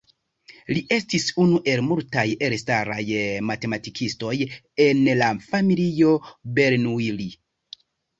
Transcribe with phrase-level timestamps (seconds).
[0.75, 3.03] Li estis unu el multaj elstaraj
[3.49, 4.31] matematikistoj
[4.87, 6.15] en la familio
[6.57, 7.29] Bernoulli.